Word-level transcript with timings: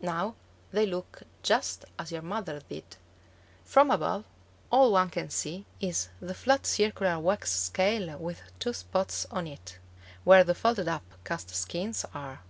Now 0.00 0.36
they 0.70 0.86
look 0.86 1.22
just 1.42 1.84
as 1.98 2.12
your 2.12 2.22
mother 2.22 2.62
did. 2.68 2.84
From 3.64 3.90
above, 3.90 4.24
all 4.70 4.92
one 4.92 5.10
can 5.10 5.28
see 5.28 5.66
is 5.80 6.08
the 6.20 6.34
flat 6.34 6.66
circular 6.66 7.18
wax 7.18 7.50
scale 7.50 8.16
with 8.16 8.42
two 8.60 8.74
spots 8.74 9.26
on 9.32 9.48
it, 9.48 9.80
where 10.22 10.44
the 10.44 10.54
folded 10.54 10.86
up 10.86 11.02
cast 11.24 11.50
skins 11.56 12.06
are. 12.14 12.42